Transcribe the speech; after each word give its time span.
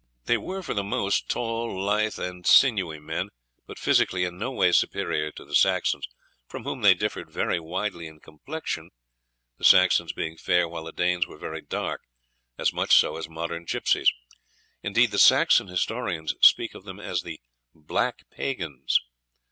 They 0.25 0.39
were, 0.39 0.63
for 0.63 0.73
the 0.73 0.83
most, 0.83 1.29
tall, 1.29 1.79
lithe, 1.79 2.17
and 2.17 2.43
sinewy 2.43 2.97
men, 2.99 3.29
but 3.67 3.77
physically 3.77 4.23
in 4.23 4.35
no 4.39 4.51
way 4.51 4.71
superior 4.71 5.31
to 5.33 5.45
the 5.45 5.53
Saxons, 5.53 6.07
from 6.47 6.63
whom 6.63 6.81
they 6.81 6.95
differed 6.95 7.29
very 7.29 7.59
widely 7.59 8.07
in 8.07 8.19
complexion, 8.19 8.89
the 9.59 9.63
Saxons 9.63 10.11
being 10.11 10.37
fair 10.37 10.67
while 10.67 10.85
the 10.85 10.91
Danes 10.91 11.27
were 11.27 11.37
very 11.37 11.61
dark, 11.61 12.01
as 12.57 12.73
much 12.73 12.95
so 12.95 13.15
as 13.15 13.29
modern 13.29 13.67
gypsies; 13.67 14.07
indeed, 14.81 15.11
the 15.11 15.19
Saxon 15.19 15.67
historians 15.67 16.33
speak 16.41 16.73
of 16.73 16.83
them 16.83 16.99
as 16.99 17.21
the 17.21 17.39
black 17.75 18.27
pagans. 18.31 19.01